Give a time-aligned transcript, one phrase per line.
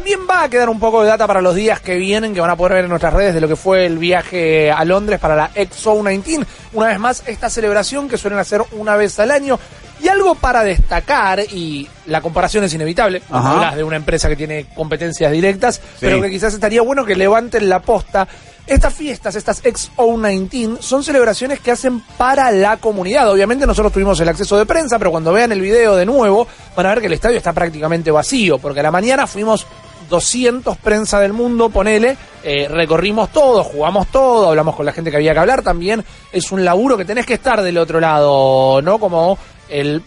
[0.00, 2.48] También va a quedar un poco de data para los días que vienen, que van
[2.48, 5.36] a poder ver en nuestras redes de lo que fue el viaje a Londres para
[5.36, 6.46] la XO 19.
[6.72, 9.60] Una vez más, esta celebración que suelen hacer una vez al año.
[10.02, 14.68] Y algo para destacar, y la comparación es inevitable, hablas de una empresa que tiene
[14.74, 18.26] competencias directas, pero que quizás estaría bueno que levanten la posta.
[18.66, 23.30] Estas fiestas, estas XO19, son celebraciones que hacen para la comunidad.
[23.30, 26.86] Obviamente nosotros tuvimos el acceso de prensa, pero cuando vean el video de nuevo, van
[26.86, 29.66] a ver que el estadio está prácticamente vacío, porque a la mañana fuimos
[30.10, 35.16] 200 prensa del mundo, ponele, eh, recorrimos todo, jugamos todo, hablamos con la gente que
[35.16, 36.04] había que hablar también.
[36.30, 38.98] Es un laburo que tenés que estar del otro lado, ¿no?
[38.98, 39.38] Como
[39.70, 40.02] el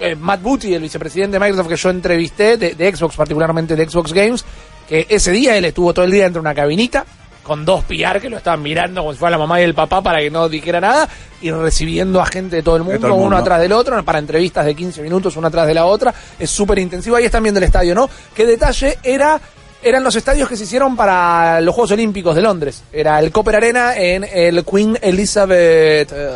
[0.00, 3.86] eh, Matt Booty, el vicepresidente de Microsoft que yo entrevisté, de, de Xbox, particularmente de
[3.86, 4.44] Xbox Games,
[4.88, 7.04] que ese día él estuvo todo el día dentro de una cabinita
[7.48, 10.02] con dos PR que lo estaban mirando como si fuera la mamá y el papá
[10.02, 11.08] para que no dijera nada
[11.40, 13.36] y recibiendo a gente de todo el mundo, todo el uno mundo.
[13.38, 16.12] atrás del otro, para entrevistas de 15 minutos, una atrás de la otra.
[16.38, 17.16] Es súper intensivo.
[17.16, 18.10] Ahí están viendo el estadio, ¿no?
[18.34, 19.40] ¿Qué detalle era?
[19.82, 22.82] Eran los estadios que se hicieron para los Juegos Olímpicos de Londres.
[22.92, 26.32] Era el Copper Arena en el Queen Elizabeth eh,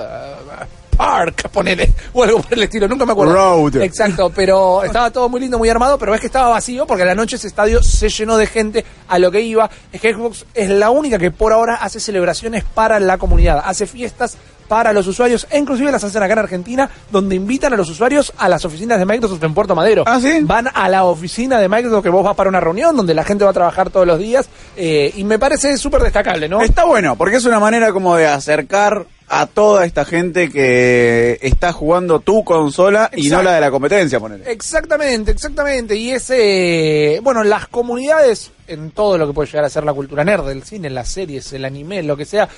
[0.96, 3.34] Park, ponele, o algo por el estilo, nunca me acuerdo.
[3.34, 3.76] Road.
[3.82, 7.06] Exacto, pero estaba todo muy lindo, muy armado, pero ves que estaba vacío porque a
[7.06, 9.68] la noche ese estadio se llenó de gente a lo que iba.
[9.92, 13.86] Es que Xbox es la única que por ahora hace celebraciones para la comunidad, hace
[13.86, 14.36] fiestas
[14.72, 18.32] para los usuarios, e inclusive las hacen acá en Argentina, donde invitan a los usuarios
[18.38, 20.04] a las oficinas de Microsoft en Puerto Madero.
[20.06, 20.38] ¿Ah, sí?
[20.44, 23.44] Van a la oficina de Microsoft que vos vas para una reunión donde la gente
[23.44, 26.62] va a trabajar todos los días, eh, y me parece súper destacable, ¿no?
[26.62, 31.74] Está bueno, porque es una manera como de acercar a toda esta gente que está
[31.74, 34.50] jugando tu consola y no la de la competencia, ponele.
[34.50, 35.96] Exactamente, exactamente.
[35.96, 40.24] Y ese, bueno, las comunidades en todo lo que puede llegar a ser la cultura
[40.24, 42.48] nerd, el cine, las series, el anime, lo que sea.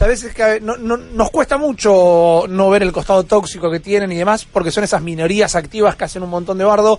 [0.00, 4.10] A veces que no, no- nos cuesta mucho no ver el costado tóxico que tienen
[4.12, 6.98] y demás, porque son esas minorías activas que hacen un montón de bardo.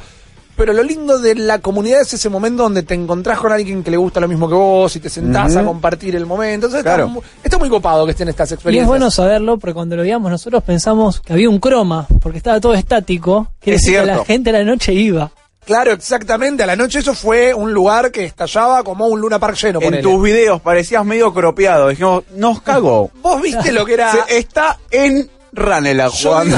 [0.56, 3.90] Pero lo lindo de la comunidad es ese momento donde te encontrás con alguien que
[3.90, 6.68] le gusta lo mismo que vos y te sentás a compartir el momento.
[6.68, 7.06] Entonces Claro.
[7.06, 8.86] está, mu- está muy copado que estén estas Y experiencias.
[8.86, 12.62] es bueno saberlo, porque cuando lo veíamos nosotros pensamos que había un croma, porque estaba
[12.62, 13.48] todo estático.
[13.64, 15.32] Es decir que la gente a la noche iba.
[15.66, 16.64] Claro, exactamente.
[16.64, 19.80] A la noche eso fue un lugar que estallaba como un Luna Park lleno.
[19.80, 20.04] En ponele.
[20.04, 21.90] tus videos parecías medio cropeado.
[21.90, 23.10] Dijimos, nos cagó.
[23.22, 24.12] Vos viste lo que era.
[24.12, 26.58] Se- está en Ranela jugando.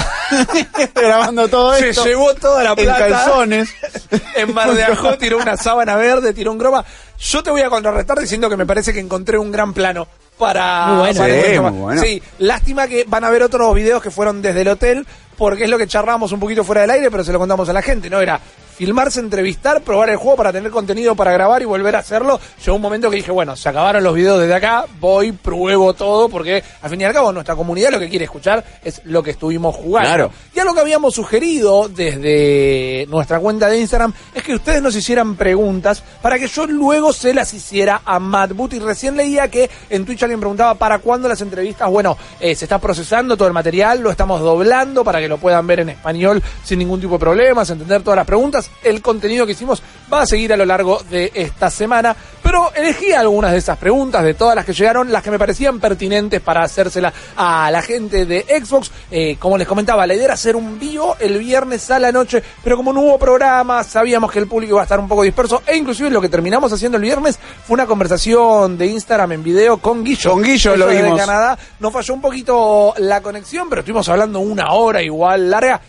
[0.96, 2.06] grabando todo Se esto.
[2.06, 3.08] llevó toda la en plata.
[3.10, 3.70] calzones.
[4.36, 6.84] En Mar de Ajó tiró una sábana verde, tiró un croma.
[7.20, 10.88] Yo te voy a contrarrestar diciendo que me parece que encontré un gran plano para,
[10.88, 11.20] Muy bueno.
[11.20, 12.02] para Sí, este muy bueno.
[12.02, 15.70] Sí, lástima que van a ver otros videos que fueron desde el hotel, porque es
[15.70, 18.09] lo que charlamos un poquito fuera del aire, pero se lo contamos a la gente,
[18.09, 18.20] ¿no?
[18.20, 18.40] Era
[18.75, 22.40] filmarse, entrevistar, probar el juego para tener contenido para grabar y volver a hacerlo.
[22.64, 26.28] Llegó un momento que dije, bueno, se acabaron los videos desde acá, voy, pruebo todo,
[26.28, 29.31] porque al fin y al cabo nuestra comunidad lo que quiere escuchar es lo que
[29.31, 30.09] estuvimos jugando.
[30.09, 30.31] Claro.
[30.54, 35.36] Y algo que habíamos sugerido desde nuestra cuenta de Instagram es que ustedes nos hicieran
[35.36, 38.80] preguntas para que yo luego se las hiciera a Matt Booty.
[38.80, 41.90] Recién leía que en Twitch alguien preguntaba para cuándo las entrevistas.
[41.90, 45.66] Bueno, eh, se está procesando todo el material, lo estamos doblando para que lo puedan
[45.68, 48.70] ver en español sin ningún tipo de problemas, entender todas las preguntas.
[48.84, 53.12] El contenido que hicimos va a seguir a lo largo de esta semana, pero elegí
[53.12, 56.64] algunas de esas preguntas, de todas las que llegaron, las que me parecían pertinentes para
[56.64, 58.92] hacérselas a la gente de Xbox.
[59.12, 62.42] Eh, como les comentaba, la idea era hacer un vivo el viernes a la noche,
[62.64, 65.62] pero como no hubo programa, sabíamos que el público iba a estar un poco disperso,
[65.66, 69.78] e inclusive lo que terminamos haciendo el viernes fue una conversación de Instagram en video
[69.78, 70.31] con Guillo.
[70.31, 71.19] Con Guillo lo vimos.
[71.19, 71.57] Canadá.
[71.79, 75.81] Nos falló un poquito la conexión, pero estuvimos hablando una hora igual larga.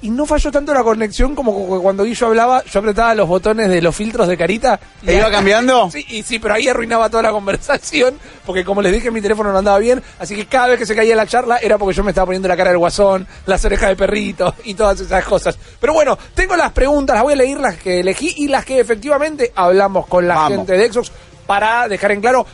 [0.00, 3.68] Y no falló tanto la conexión como cu- cuando Guillo hablaba, yo apretaba los botones
[3.68, 4.78] de los filtros de carita.
[5.02, 5.90] y ¿E iba cambiando?
[5.90, 8.14] Sí, y sí, pero ahí arruinaba toda la conversación,
[8.46, 10.94] porque como les dije, mi teléfono no andaba bien, así que cada vez que se
[10.94, 13.88] caía la charla era porque yo me estaba poniendo la cara del guasón, las orejas
[13.88, 15.58] de perrito y todas esas cosas.
[15.80, 18.78] Pero bueno, tengo las preguntas, las voy a leer, las que elegí y las que
[18.78, 20.58] efectivamente hablamos con la Vamos.
[20.58, 21.10] gente de Xbox
[21.44, 22.46] para dejar en claro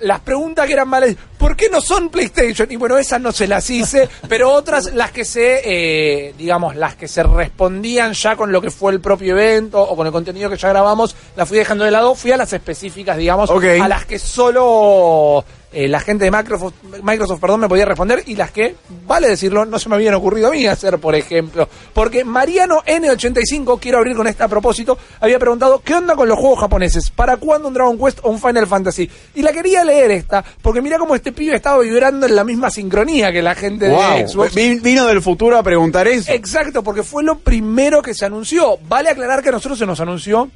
[0.00, 2.70] las preguntas que eran malas, ¿por qué no son PlayStation?
[2.70, 6.96] Y bueno, esas no se las hice, pero otras, las que se, eh, digamos, las
[6.96, 10.50] que se respondían ya con lo que fue el propio evento o con el contenido
[10.50, 14.04] que ya grabamos, las fui dejando de lado, fui a las específicas, digamos, a las
[14.04, 18.74] que solo eh, la gente de Microsoft, Microsoft perdón, me podía responder y las que,
[19.06, 21.68] vale decirlo, no se me habían ocurrido a mí hacer, por ejemplo.
[21.94, 26.38] Porque Mariano N85, quiero abrir con este a propósito, había preguntado, ¿qué onda con los
[26.38, 27.10] juegos japoneses?
[27.10, 29.08] ¿Para cuándo un Dragon Quest o un Final Fantasy?
[29.34, 32.70] Y la quería leer esta, porque mira cómo este pibe estaba vibrando en la misma
[32.70, 34.28] sincronía que la gente de.
[34.28, 34.54] Xbox.
[34.54, 36.32] Vi- Vino del futuro a preguntar eso.
[36.32, 38.78] Exacto, porque fue lo primero que se anunció.
[38.88, 40.50] Vale aclarar que a nosotros se nos anunció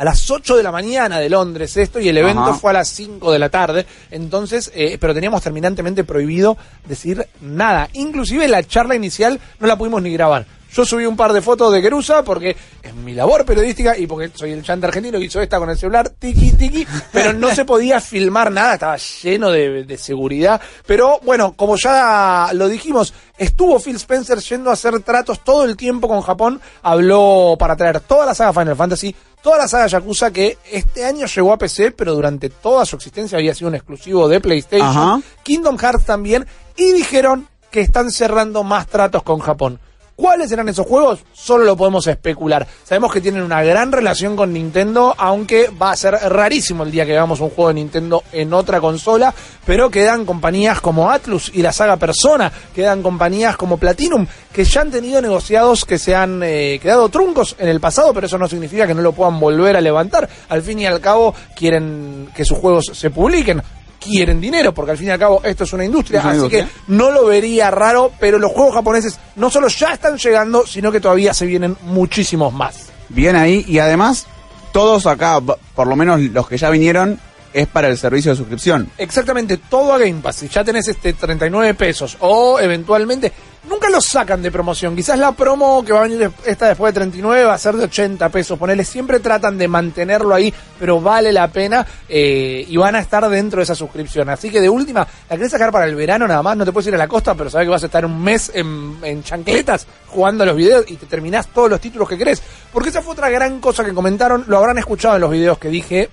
[0.00, 2.54] a las 8 de la mañana de Londres esto y el evento Ajá.
[2.54, 3.84] fue a las 5 de la tarde.
[4.10, 6.56] Entonces, eh, pero teníamos terminantemente prohibido
[6.88, 7.86] decir nada.
[7.92, 10.46] Inclusive la charla inicial no la pudimos ni grabar.
[10.72, 14.30] Yo subí un par de fotos de Gerusa porque es mi labor periodística y porque
[14.32, 17.64] soy el chante argentino que hizo esta con el celular, tiki tiki, pero no se
[17.64, 20.60] podía filmar nada, estaba lleno de, de seguridad.
[20.86, 25.76] Pero bueno, como ya lo dijimos, estuvo Phil Spencer yendo a hacer tratos todo el
[25.76, 30.30] tiempo con Japón, habló para traer toda la saga Final Fantasy, toda la saga Yakuza
[30.30, 34.28] que este año llegó a PC, pero durante toda su existencia había sido un exclusivo
[34.28, 35.20] de PlayStation, Ajá.
[35.42, 36.46] Kingdom Hearts también,
[36.76, 39.80] y dijeron que están cerrando más tratos con Japón.
[40.20, 41.20] ¿Cuáles serán esos juegos?
[41.32, 42.66] Solo lo podemos especular.
[42.84, 47.06] Sabemos que tienen una gran relación con Nintendo, aunque va a ser rarísimo el día
[47.06, 49.32] que veamos un juego de Nintendo en otra consola,
[49.64, 54.82] pero quedan compañías como Atlus y la saga Persona, quedan compañías como Platinum, que ya
[54.82, 58.46] han tenido negociados que se han eh, quedado truncos en el pasado, pero eso no
[58.46, 60.28] significa que no lo puedan volver a levantar.
[60.50, 63.62] Al fin y al cabo, quieren que sus juegos se publiquen
[64.00, 66.38] quieren dinero, porque al fin y al cabo esto es una industria, Es una así
[66.38, 66.64] industria.
[66.66, 70.90] que no lo vería raro, pero los juegos japoneses no solo ya están llegando, sino
[70.90, 72.86] que todavía se vienen muchísimos más.
[73.08, 74.26] Bien ahí, y además,
[74.72, 77.20] todos acá, por lo menos los que ya vinieron,
[77.52, 78.90] es para el servicio de suscripción.
[78.98, 80.36] Exactamente todo a Game Pass.
[80.36, 83.32] Si ya tenés este 39 pesos o eventualmente,
[83.68, 84.94] nunca lo sacan de promoción.
[84.94, 87.84] Quizás la promo que va a venir esta después de 39 va a ser de
[87.84, 88.58] 80 pesos.
[88.58, 93.28] Ponele, siempre tratan de mantenerlo ahí, pero vale la pena eh, y van a estar
[93.28, 94.28] dentro de esa suscripción.
[94.28, 96.56] Así que de última, la querés sacar para el verano nada más.
[96.56, 98.50] No te puedes ir a la costa, pero sabes que vas a estar un mes
[98.54, 102.42] en, en chancletas jugando a los videos y te terminás todos los títulos que querés.
[102.72, 104.44] Porque esa fue otra gran cosa que comentaron.
[104.46, 106.08] Lo habrán escuchado en los videos que dije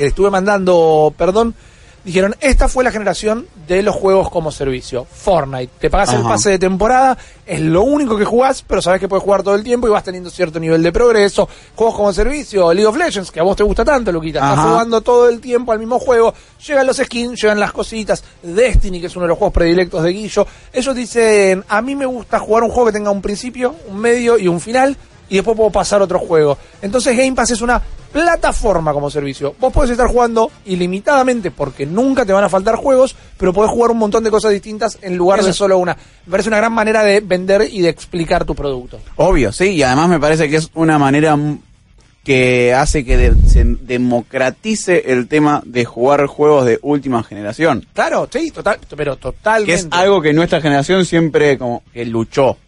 [0.00, 1.54] que le estuve mandando, perdón,
[2.04, 5.04] dijeron, esta fue la generación de los juegos como servicio.
[5.04, 9.08] Fortnite, te pagas el pase de temporada, es lo único que jugás, pero sabes que
[9.08, 11.46] puedes jugar todo el tiempo y vas teniendo cierto nivel de progreso.
[11.74, 15.02] Juegos como servicio, League of Legends, que a vos te gusta tanto, Luquita, estás jugando
[15.02, 16.32] todo el tiempo al mismo juego,
[16.66, 20.12] llegan los skins, llegan las cositas, Destiny, que es uno de los juegos predilectos de
[20.14, 23.98] Guillo, ellos dicen, a mí me gusta jugar un juego que tenga un principio, un
[23.98, 24.96] medio y un final,
[25.28, 26.56] y después puedo pasar a otro juego.
[26.80, 29.54] Entonces Game Pass es una plataforma como servicio.
[29.58, 33.90] Vos podés estar jugando ilimitadamente porque nunca te van a faltar juegos, pero podés jugar
[33.90, 35.96] un montón de cosas distintas en lugar de solo una.
[36.26, 38.98] Me parece una gran manera de vender y de explicar tu producto.
[39.16, 41.36] Obvio, sí, y además me parece que es una manera
[42.24, 47.86] que hace que de- se democratice el tema de jugar juegos de última generación.
[47.94, 49.72] Claro, sí, total, pero totalmente.
[49.72, 52.58] Que es algo que nuestra generación siempre como que luchó.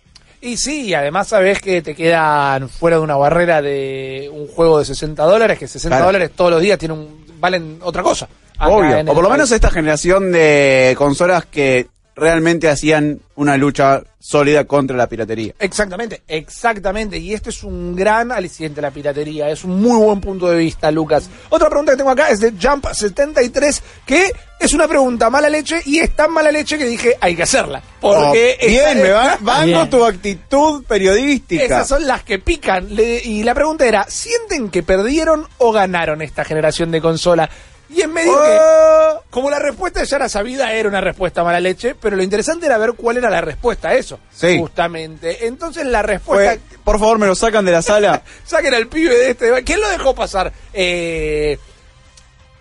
[0.42, 4.80] Y sí, y además sabes que te quedan fuera de una barrera de un juego
[4.80, 6.06] de 60 dólares, que 60 Claro.
[6.06, 8.28] dólares todos los días tienen un- valen otra cosa.
[8.60, 9.00] Obvio.
[9.02, 9.30] O por lo país.
[9.32, 15.54] menos esta generación de consolas que realmente hacían una lucha sólida contra la piratería.
[15.58, 17.18] Exactamente, exactamente.
[17.18, 19.48] Y este es un gran aliciente la piratería.
[19.50, 21.28] Es un muy buen punto de vista, Lucas.
[21.48, 24.30] Otra pregunta que tengo acá es de Jump73, que
[24.60, 27.82] es una pregunta mala leche y es tan mala leche que dije hay que hacerla.
[28.00, 29.78] Porque Oh, bien, me va, van Bien.
[29.80, 31.64] con tu actitud periodística.
[31.64, 32.94] Esas son las que pican.
[32.94, 37.48] Le- y la pregunta era, ¿sienten que perdieron o ganaron esta generación de consola?
[37.94, 39.22] Y en medio que, Oh.
[39.30, 42.78] como la respuesta ya era sabida, era una respuesta mala leche, pero lo interesante era
[42.78, 44.18] ver cuál era la respuesta a eso.
[44.30, 44.58] Sí.
[44.58, 45.46] Justamente.
[45.46, 46.52] Entonces la respuesta...
[46.52, 48.22] Fue, por favor, me lo sacan de la sala.
[48.44, 49.62] Saquen al pibe de este.
[49.64, 50.52] ¿Quién lo dejó pasar?
[50.72, 51.58] Eh,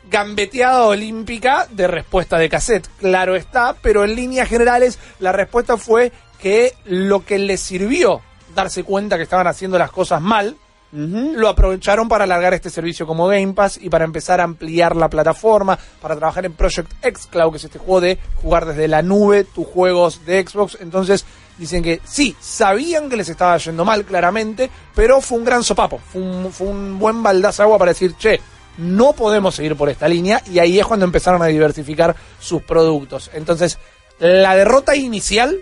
[0.10, 6.12] gambeteada olímpica de respuesta de cassette, claro está, pero en líneas generales la respuesta fue
[6.40, 8.22] que lo que les sirvió
[8.54, 10.58] darse cuenta que estaban haciendo las cosas mal,
[10.92, 15.10] lo aprovecharon para alargar este servicio como Game Pass y para empezar a ampliar la
[15.10, 19.02] plataforma, para trabajar en Project X Cloud, que es este juego de jugar desde la
[19.02, 20.78] nube tus juegos de Xbox.
[20.82, 21.26] Entonces
[21.58, 26.00] dicen que sí, sabían que les estaba yendo mal claramente, pero fue un gran sopapo,
[26.00, 28.42] fue un, fue un buen baldazo agua para decir, che,
[28.78, 33.30] no podemos seguir por esta línea y ahí es cuando empezaron a diversificar sus productos.
[33.34, 33.78] Entonces,
[34.20, 35.58] la derrota inicial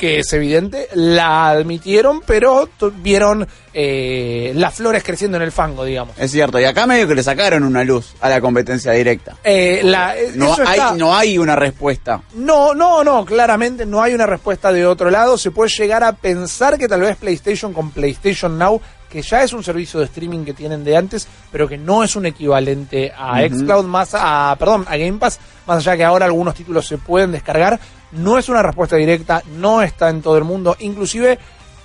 [0.00, 2.68] que es evidente, la admitieron, pero
[3.02, 6.18] vieron eh, las flores creciendo en el fango, digamos.
[6.18, 9.36] Es cierto, y acá medio que le sacaron una luz a la competencia directa.
[9.44, 12.22] Eh, la- eh, No hay, está- no hay una respuesta.
[12.34, 15.36] no, no, no, claramente no hay una respuesta de otro lado.
[15.38, 18.80] Se puede llegar a pensar que tal vez PlayStation con PlayStation Now,
[19.10, 22.14] que ya es un servicio de streaming que tienen de antes, pero que no es
[22.16, 23.56] un equivalente a Ujú.
[23.58, 27.32] xCloud, más a, perdón, a Game Pass, más allá que ahora algunos títulos se pueden
[27.32, 27.78] descargar,
[28.12, 31.38] no es una respuesta directa, no está en todo el mundo, inclusive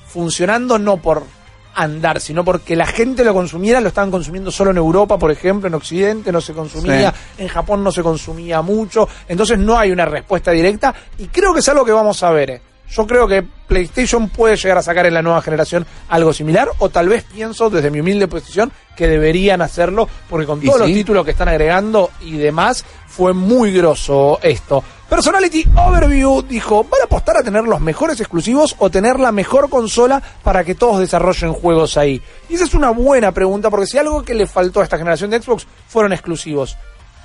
[0.08, 1.24] funcionando no por
[1.78, 5.68] andar, sino porque la gente lo consumiera, lo estaban consumiendo solo en Europa, por ejemplo,
[5.68, 10.06] en Occidente no se consumía, en Japón no se consumía mucho, entonces no hay una
[10.06, 12.50] respuesta directa y creo que es algo que vamos a ver.
[12.52, 12.62] eh.
[12.90, 16.90] Yo creo que PlayStation puede llegar a sacar en la nueva generación algo similar, o
[16.90, 21.26] tal vez pienso desde mi humilde posición que deberían hacerlo, porque con todos los títulos
[21.26, 24.84] que están agregando y demás, fue muy grosso esto.
[25.10, 29.70] Personality Overview dijo, ¿van a apostar a tener los mejores exclusivos o tener la mejor
[29.70, 32.22] consola para que todos desarrollen juegos ahí?
[32.50, 35.30] Y esa es una buena pregunta, porque si algo que le faltó a esta generación
[35.30, 36.76] de Xbox fueron exclusivos.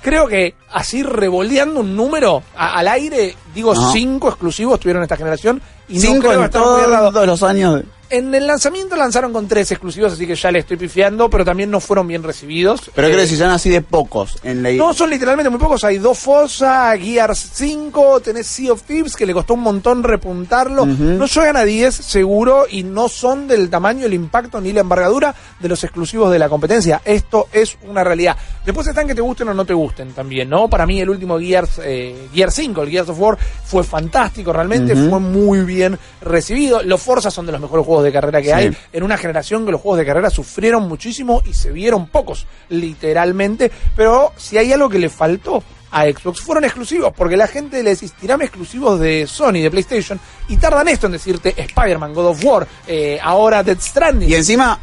[0.01, 3.91] Creo que así revoleando un número a- al aire, digo No.
[3.91, 7.11] cinco exclusivos tuvieron esta generación y no Cinco creo en muy errado.
[7.11, 7.75] todos los años.
[7.77, 11.45] de- En el lanzamiento lanzaron con tres exclusivos, así que ya le estoy pifiando, pero
[11.45, 12.81] también no fueron bien recibidos.
[12.93, 15.59] Pero Eh, creo que si son así de pocos en la no, son literalmente muy
[15.59, 15.83] pocos.
[15.83, 20.83] Hay dos Forza, Gears 5, tenés Sea of Thieves, que le costó un montón repuntarlo.
[20.83, 21.03] Ujú.
[21.03, 25.33] No llegan a 10 seguro y no son del tamaño, el impacto ni la envergadura
[25.59, 27.01] de los exclusivos de la competencia.
[27.05, 28.35] Esto es una realidad.
[28.65, 30.69] Después están que te gusten o no te gusten también, ¿no?
[30.69, 34.95] Para mí el último Gears, eh, Gears 5, el Gears of War, fue fantástico realmente,
[34.95, 36.83] fue muy bien recibido.
[36.83, 38.53] Los Forza son de los mejores juegos de carrera que Sí.
[38.53, 42.45] hay en una generación que los juegos de carrera sufrieron muchísimo y se vieron pocos,
[42.69, 43.71] literalmente.
[43.95, 47.91] Pero si hay algo que le faltó a Xbox, fueron exclusivos, porque la gente le
[47.91, 52.45] decís, tirame exclusivos de Sony, de PlayStation, y tardan esto en decirte Spider-Man, God of
[52.45, 54.29] War, eh, ahora Dead Stranding.
[54.29, 54.79] Y encima,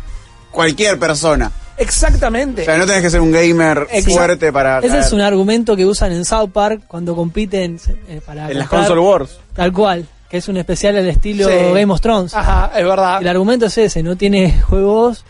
[0.51, 1.51] cualquier persona.
[1.79, 2.63] Exactamente.
[2.63, 4.11] O sea, no tenés que ser un gamer Exacto.
[4.19, 4.79] fuerte para.
[4.81, 5.01] Ese caer.
[5.05, 9.01] es un argumento que usan en South Park cuando compiten eh, para En las console
[9.01, 9.39] wars.
[9.55, 11.55] Tal cual, que es un especial al estilo Sí.
[11.55, 12.35] Game of Thrones.
[12.35, 13.21] Ajá, es verdad.
[13.21, 15.25] El argumento es ese, no tiene juegos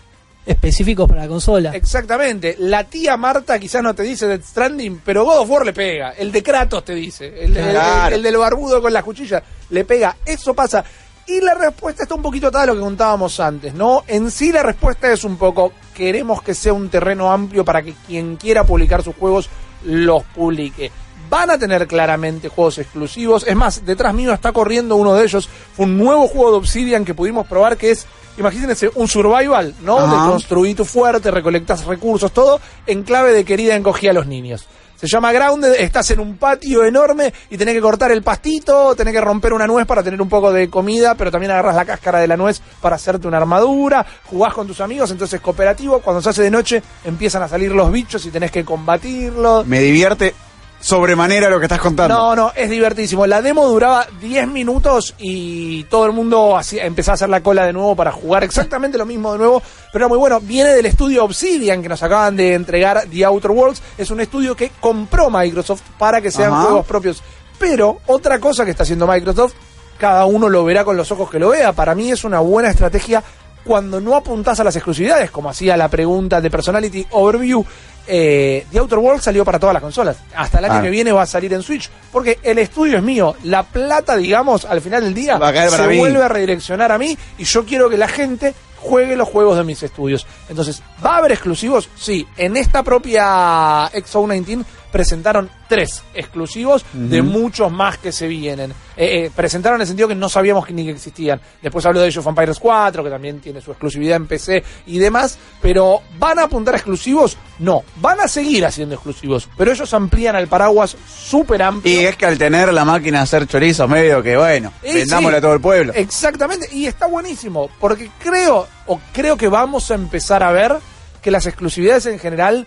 [0.47, 1.71] específicos para la consola.
[1.75, 2.57] Exactamente.
[2.59, 6.11] La tía Marta quizás no te dice Death Stranding, pero God of War le pega.
[6.17, 7.27] El de Kratos te dice.
[7.45, 8.09] El, el- Claro.
[8.09, 10.17] el- el del barbudo con las cuchillas le pega.
[10.25, 10.83] Eso pasa.
[11.27, 14.03] Y la respuesta está un poquito atada a lo que contábamos antes, ¿no?
[14.07, 17.93] En sí la respuesta es un poco, queremos que sea un terreno amplio para que
[18.07, 19.51] quien quiera publicar sus juegos
[19.85, 20.91] los publique.
[21.29, 23.47] Van a tener claramente juegos exclusivos.
[23.47, 25.49] Es más, detrás mío está corriendo uno de ellos.
[25.75, 28.07] Fue un nuevo juego de Obsidian que pudimos probar que es,
[28.39, 29.99] imagínense, un survival, ¿no?
[29.99, 30.25] Ajá.
[30.25, 34.67] De construir tu fuerte, recolectas recursos, todo en clave de querida encogía a los niños.
[34.99, 39.15] Se llama Grounded, estás en un patio enorme y tenés que cortar el pastito, tenés
[39.15, 42.19] que romper una nuez para tener un poco de comida, pero también agarras la cáscara
[42.19, 46.31] de la nuez para hacerte una armadura, jugás con tus amigos, entonces cooperativo, cuando se
[46.31, 49.65] hace de noche empiezan a salir los bichos y tenés que combatirlos.
[49.69, 50.35] Me divierte
[50.81, 52.15] sobremanera lo que estás contando.
[52.15, 53.27] No, no, es divertísimo.
[53.27, 57.67] La demo duraba 10 minutos y todo el mundo hacía- empezaba a hacer la cola
[57.67, 60.41] de nuevo para jugar exactamente lo mismo de nuevo, pero era muy bueno.
[60.41, 63.83] Viene del estudio Obsidian que nos acaban de entregar The Outer Worlds.
[63.99, 66.63] Es un estudio que compró Microsoft para que sean Ajá.
[66.63, 67.23] juegos propios.
[67.59, 69.55] Pero otra cosa que está haciendo Microsoft,
[69.99, 71.73] cada uno lo verá con los ojos que lo vea.
[71.73, 73.23] Para mí es una buena estrategia
[73.65, 77.65] cuando no apuntás a las exclusividades, como hacía la pregunta de Personality Overview.
[78.09, 80.17] Eh, The Outer Worlds salió para todas las consolas.
[80.35, 80.83] Hasta el año Ah.
[80.83, 81.91] que viene va a salir en Switch.
[82.11, 83.37] Porque el estudio es mío.
[83.45, 85.99] La plata, digamos, al final del día Va a caer se mí.
[85.99, 89.65] vuelve a redireccionar a mí y yo quiero que la gente juegue los juegos de
[89.65, 90.27] mis estudios.
[90.49, 91.89] Entonces, ¿va a haber exclusivos?
[91.97, 92.27] Sí.
[92.37, 98.71] En esta propia XO19 presentaron tres exclusivos de muchos más que se vienen.
[98.97, 101.41] Eh, eh, presentaron en el sentido que no sabíamos que ni que existían.
[101.63, 104.99] Después habló de Age of Empires 4, que también tiene su exclusividad en PC y
[104.99, 105.39] demás.
[105.61, 107.37] Pero ¿van a apuntar a exclusivos?
[107.59, 107.83] No.
[107.97, 109.49] Van a seguir haciendo exclusivos.
[109.57, 112.01] Pero ellos amplían el paraguas súper amplio.
[112.01, 115.37] Y es que al tener la máquina de hacer chorizos, medio que bueno, Y vendámosle
[115.37, 115.93] sí, a todo el pueblo.
[115.95, 120.77] Exactamente, y está buenísimo, porque creo, o creo que vamos a empezar a ver
[121.23, 122.67] que las exclusividades en general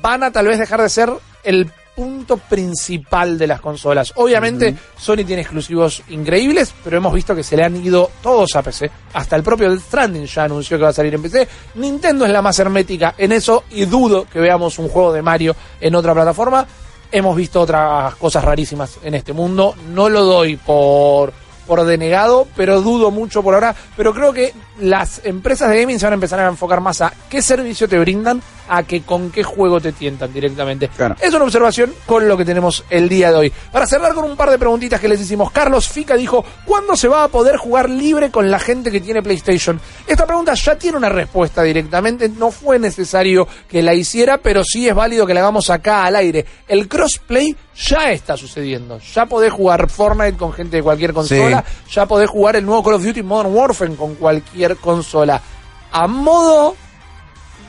[0.00, 1.10] van a tal vez dejar de ser
[1.42, 4.12] el punto principal de las consolas.
[4.16, 8.62] Obviamente, Sony tiene exclusivos increíbles, pero hemos visto que se le han ido todos a
[8.62, 8.90] PC.
[9.12, 11.48] Hasta el propio Death Stranding ya anunció que va a salir en PC.
[11.74, 15.54] Nintendo es la más hermética en eso y dudo que veamos un juego de Mario
[15.80, 16.66] en otra plataforma.
[17.10, 19.74] Hemos visto otras cosas rarísimas en este mundo.
[19.92, 21.34] No lo doy por
[21.66, 23.74] por denegado, pero dudo mucho por ahora.
[23.96, 27.12] Pero creo que las empresas de gaming se van a empezar a enfocar más a
[27.28, 28.42] qué servicio te brindan,
[28.72, 30.88] a que con qué juego te tientan directamente.
[30.88, 31.14] Claro.
[31.20, 33.52] Es una observación con lo que tenemos el día de hoy.
[33.70, 37.06] Para cerrar con un par de preguntitas que les hicimos, Carlos Fica dijo, ¿cuándo se
[37.06, 39.78] va a poder jugar libre con la gente que tiene PlayStation?
[40.06, 44.88] Esta pregunta ya tiene una respuesta directamente, no fue necesario que la hiciera, pero sí
[44.88, 46.46] es válido que la hagamos acá al aire.
[46.66, 49.00] El crossplay ya está sucediendo.
[49.00, 52.94] Ya podés jugar Fortnite con gente de cualquier consola, ya podés jugar el nuevo Call
[52.94, 55.42] of Duty Modern Warfare con cualquier consola.
[55.90, 56.74] A modo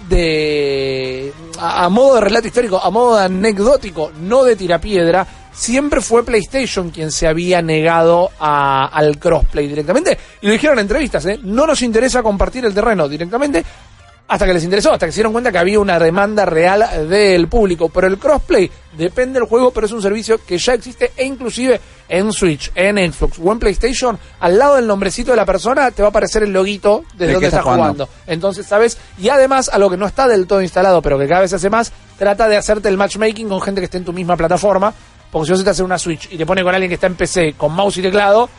[0.09, 6.23] de a, modo de relato histórico, a modo de anecdótico, no de tirapiedra, siempre fue
[6.25, 10.17] PlayStation quien se había negado a- al crossplay directamente.
[10.41, 11.39] Y lo dijeron en entrevistas, ¿eh?
[11.43, 13.63] no nos interesa compartir el terreno directamente.
[14.33, 17.47] Hasta que les interesó, hasta que se dieron cuenta que había una demanda real del
[17.47, 17.89] público.
[17.89, 21.79] Pero el crossplay depende del juego, pero es un servicio que ya existe e inclusive
[22.09, 26.01] en Switch, en Xbox o en PlayStation, al lado del nombrecito de la persona te
[26.01, 28.05] va a aparecer el loguito desde ¿De donde estás estás jugando.
[28.05, 28.09] jugando?
[28.25, 28.97] Entonces, ¿sabes?
[29.19, 31.57] Y además, a lo que no está del todo instalado, pero que cada vez se
[31.57, 34.91] hace más, trata de hacerte el matchmaking con gente que esté en tu misma plataforma.
[35.29, 37.15] Porque si vos te haces una Switch y te pone con alguien que está en
[37.15, 38.49] PC con mouse y teclado,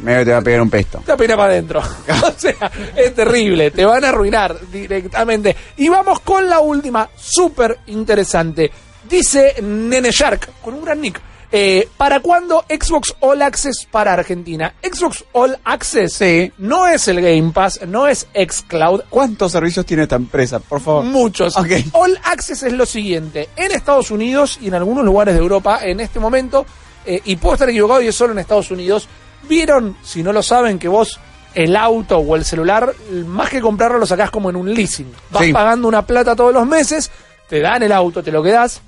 [0.00, 1.02] Medio te va a pegar un pesto.
[1.06, 1.80] te pina para adentro.
[2.26, 3.70] o sea, es terrible.
[3.70, 5.56] Te van a arruinar directamente.
[5.76, 8.70] Y vamos con la última, súper interesante.
[9.08, 11.20] Dice Nene Shark, con un gran nick.
[11.52, 14.74] eh, ¿Para cuándo Xbox All Access para Argentina?
[14.82, 16.50] Xbox All Access Sí.
[16.58, 20.58] no es el Game Pass, no es Xcloud, ¿Cuántos servicios tiene esta empresa?
[20.58, 21.04] Por favor.
[21.04, 21.54] Muchos.
[21.92, 23.50] All Access es lo siguiente.
[23.56, 26.64] En Estados Unidos y en algunos lugares de Europa, en este momento,
[27.06, 29.06] eh, y puedo estar equivocado y es solo en Estados Unidos,
[29.48, 31.18] vieron, si no lo saben, que vos
[31.54, 32.92] el auto o el celular,
[33.26, 35.12] más que comprarlo, lo sacás como en un leasing.
[35.30, 35.52] Vas Sí.
[35.52, 37.10] pagando una plata todos los meses,
[37.48, 38.80] te dan el auto, te lo quedás.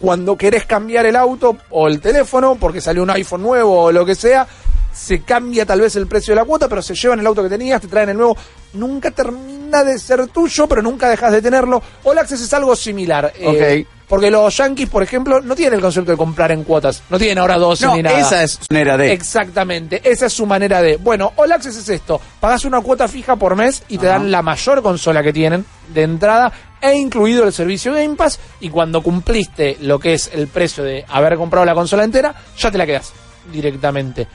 [0.00, 4.04] Cuando querés cambiar el auto o el teléfono, porque salió un iPhone nuevo o lo
[4.04, 4.46] que sea,
[4.92, 7.48] se cambia tal vez el precio de la cuota, pero se llevan el auto que
[7.48, 8.36] tenías, te traen el nuevo.
[8.74, 11.82] Nunca termina de ser tuyo, pero nunca dejas de tenerlo.
[12.02, 13.32] All Access es algo similar.
[13.36, 13.86] eh.
[14.14, 17.02] Porque los Yankees, por ejemplo, no tienen el concepto de comprar en cuotas.
[17.10, 18.20] No tienen ahora 12 No, ni nada.
[18.20, 19.12] esa es su manera de.
[19.12, 20.98] Exactamente, esa es su manera de.
[20.98, 24.20] Bueno, All Access es esto: pagas una cuota fija por mes y te Ajá.
[24.20, 28.38] dan la mayor consola que tienen de entrada, e incluido el servicio Game Pass.
[28.60, 32.70] Y cuando cumpliste lo que es el precio de haber comprado la consola entera, ya
[32.70, 33.12] te la quedas
[33.52, 34.28] directamente.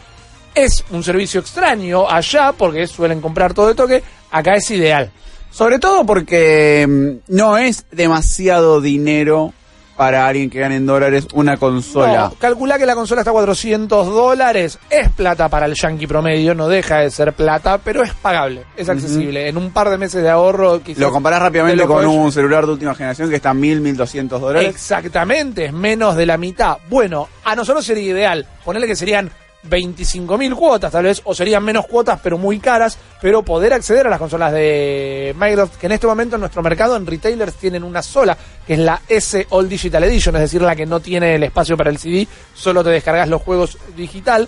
[0.53, 4.03] Es un servicio extraño allá porque suelen comprar todo de toque.
[4.31, 5.09] Acá es ideal.
[5.51, 9.53] Sobre todo porque mm, no es demasiado dinero
[9.99, 12.29] para alguien que gane en dólares una consola.
[12.29, 14.79] No, calcula que la consola está a 400 dólares.
[14.89, 18.87] Es plata para el yankee promedio, no deja de ser plata, pero es pagable, es
[18.87, 19.49] accesible.
[19.49, 21.01] En un par de meses de ahorro, quizás.
[21.01, 24.39] Lo comparás rápidamente lo con un celular de última generación que está a 1000, 1200
[24.39, 24.69] dólares.
[24.69, 26.77] Exactamente, es menos de la mitad.
[26.89, 28.47] Bueno, a nosotros sería ideal.
[28.63, 29.29] Ponerle que serían
[29.67, 34.09] 25.000 cuotas, tal vez, o serían menos cuotas, pero muy caras, pero poder acceder a
[34.09, 38.01] las consolas de Microsoft, que en este momento en nuestro mercado, en retailers, tienen una
[38.01, 41.43] sola, que es la S All Digital Edition, es decir, la que no tiene el
[41.43, 44.47] espacio para el CD, solo te descargas los juegos digital.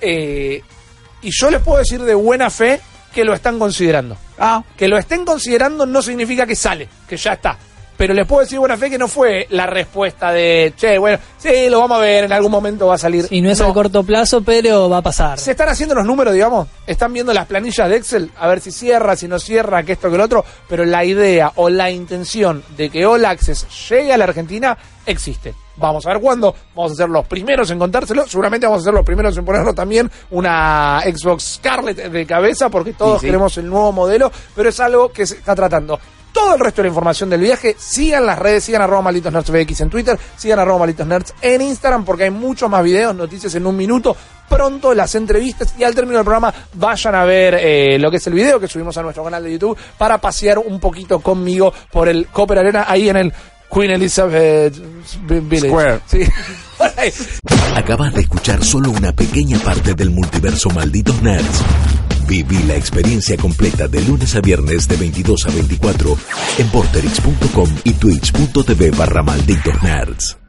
[0.00, 0.62] Eh,
[1.22, 2.80] y yo les puedo decir de buena fe
[3.14, 4.16] que lo están considerando.
[4.38, 7.58] Ah, Que lo estén considerando no significa que sale, que ya está.
[8.00, 11.68] Pero les puedo decir buena fe que no fue la respuesta de, che, bueno, sí,
[11.68, 13.26] lo vamos a ver, en algún momento va a salir.
[13.28, 15.38] Y no es a corto plazo, pero va a pasar.
[15.38, 16.66] Se están haciendo los números, digamos.
[16.86, 20.10] Están viendo las planillas de Excel, a ver si cierra, si no cierra, que esto,
[20.10, 20.42] que lo otro.
[20.66, 25.52] Pero la idea o la intención de que All Access llegue a la Argentina existe.
[25.76, 26.54] Vamos a ver cuándo.
[26.74, 28.26] Vamos a ser los primeros en contárselo.
[28.26, 32.94] Seguramente vamos a ser los primeros en ponerlo también una Xbox Scarlett de cabeza, porque
[32.94, 33.26] todos Sí, sí.
[33.26, 34.32] queremos el nuevo modelo.
[34.56, 36.00] Pero es algo que se está tratando.
[36.32, 39.50] Todo el resto de la información del viaje, sigan las redes, sigan arroba malditos nerds
[39.50, 43.54] VX en Twitter, sigan arroba malditos nerds en Instagram, porque hay muchos más videos, noticias
[43.54, 44.16] en un minuto,
[44.48, 48.26] pronto las entrevistas y al término del programa vayan a ver eh, lo que es
[48.26, 52.08] el video que subimos a nuestro canal de YouTube para pasear un poquito conmigo por
[52.08, 53.32] el Copper Arena ahí en el
[53.72, 54.74] Queen Elizabeth
[55.26, 55.68] Village.
[55.68, 56.00] Square.
[56.06, 56.22] Sí.
[57.76, 61.62] Acabas de escuchar solo una pequeña parte del multiverso Malditos Nerds.
[62.30, 66.16] Viví la experiencia completa de lunes a viernes de 22 a 24
[66.58, 70.39] en porterix.com y twitch.tv barra Malditos Nerds.